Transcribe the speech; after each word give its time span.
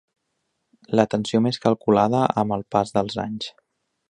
La 0.99 1.05
tensió 1.11 1.43
més 1.49 1.61
calculada, 1.67 2.25
amb 2.45 2.57
el 2.59 2.65
pas 2.77 2.97
dels 2.97 3.23
anys. 3.27 3.55